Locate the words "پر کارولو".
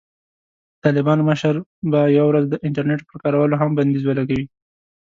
3.09-3.55